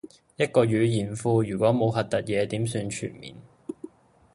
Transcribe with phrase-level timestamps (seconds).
[0.35, 3.35] 一個語音庫如果冇核突嘢點算全面